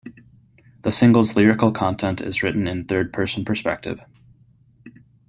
[0.81, 4.01] The single's lyrical content is written in third-person perspective.